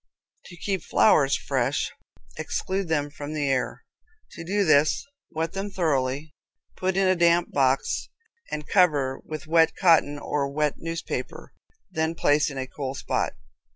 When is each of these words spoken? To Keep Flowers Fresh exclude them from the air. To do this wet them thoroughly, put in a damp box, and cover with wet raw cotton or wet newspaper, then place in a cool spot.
To 0.45 0.57
Keep 0.57 0.81
Flowers 0.81 1.37
Fresh 1.37 1.91
exclude 2.35 2.87
them 2.87 3.11
from 3.11 3.33
the 3.35 3.47
air. 3.47 3.83
To 4.31 4.43
do 4.43 4.65
this 4.65 5.05
wet 5.29 5.53
them 5.53 5.69
thoroughly, 5.69 6.33
put 6.75 6.97
in 6.97 7.07
a 7.07 7.15
damp 7.15 7.51
box, 7.51 8.09
and 8.49 8.67
cover 8.67 9.21
with 9.23 9.45
wet 9.45 9.73
raw 9.77 9.89
cotton 9.89 10.17
or 10.17 10.49
wet 10.51 10.77
newspaper, 10.79 11.53
then 11.91 12.15
place 12.15 12.49
in 12.49 12.57
a 12.57 12.65
cool 12.65 12.95
spot. 12.95 13.33